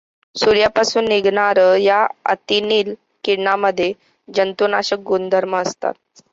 [0.35, 1.99] सूर्यापासून निघणार् या
[2.25, 3.91] अतिनील किरणांमध्ये
[4.27, 5.93] जंतूनाशक गुणधर्म असतात.